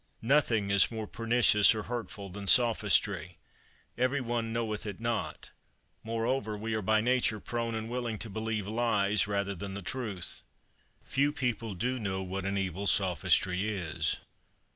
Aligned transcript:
Nothing 0.23 0.71
is 0.71 0.89
more 0.89 1.05
pernicious 1.05 1.75
or 1.75 1.83
hurtful 1.83 2.29
than 2.31 2.47
Sophistry; 2.47 3.37
every 3.99 4.19
one 4.19 4.51
knoweth 4.51 4.87
it 4.87 4.99
not; 4.99 5.51
moreover, 6.03 6.57
we 6.57 6.73
are 6.73 6.81
by 6.81 7.01
nature 7.01 7.39
prone 7.39 7.75
and 7.75 7.87
willing 7.87 8.17
to 8.17 8.27
believe 8.27 8.65
lies 8.65 9.27
rather 9.27 9.53
than 9.53 9.75
the 9.75 9.83
truth. 9.83 10.41
Few 11.03 11.31
people 11.31 11.75
do 11.75 11.99
know 11.99 12.23
what 12.23 12.45
an 12.45 12.57
evil 12.57 12.87
sophistry 12.87 13.67
is. 13.69 14.17